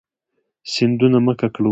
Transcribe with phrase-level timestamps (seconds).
[0.73, 1.69] سیندونه مه ککړوئ